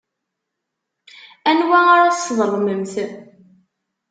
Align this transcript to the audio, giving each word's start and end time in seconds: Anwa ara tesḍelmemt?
Anwa 1.49 1.79
ara 1.93 2.09
tesḍelmemt? 2.15 2.93